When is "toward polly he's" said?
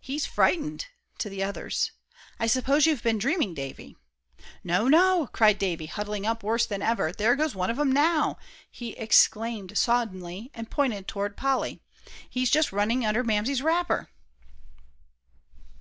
11.06-12.50